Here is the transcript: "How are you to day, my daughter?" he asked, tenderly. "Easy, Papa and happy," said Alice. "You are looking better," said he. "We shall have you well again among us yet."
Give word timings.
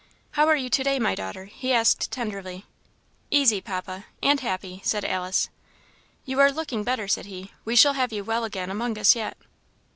"How 0.31 0.47
are 0.47 0.55
you 0.55 0.67
to 0.67 0.83
day, 0.83 0.97
my 0.97 1.13
daughter?" 1.13 1.45
he 1.45 1.71
asked, 1.71 2.09
tenderly. 2.11 2.65
"Easy, 3.29 3.61
Papa 3.61 4.05
and 4.23 4.39
happy," 4.39 4.81
said 4.83 5.05
Alice. 5.05 5.49
"You 6.25 6.39
are 6.39 6.51
looking 6.51 6.83
better," 6.83 7.07
said 7.07 7.27
he. 7.27 7.51
"We 7.65 7.75
shall 7.75 7.93
have 7.93 8.11
you 8.11 8.23
well 8.23 8.43
again 8.43 8.71
among 8.71 8.97
us 8.97 9.15
yet." 9.15 9.37